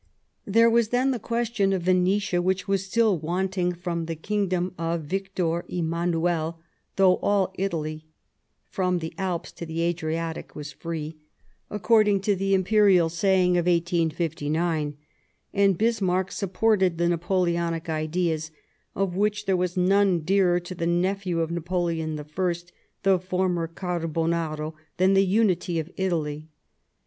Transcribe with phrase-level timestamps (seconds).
[0.47, 5.03] There was the question of Venetia, which was still wanting from the King dom of
[5.03, 6.59] Victor Emmanuel,
[6.95, 8.07] though all Italy,"
[8.77, 11.17] from the Alps to the Adriatic, was free,"
[11.69, 14.97] according to the Imperial saying of 1859
[15.53, 18.49] i ^^^ Bismarck sup ported the Napoleonic ideas,
[18.95, 22.25] of which there was none dearer to the nephew of Napoleon I,
[23.03, 26.47] the former carbonaro, than the unity of Italy.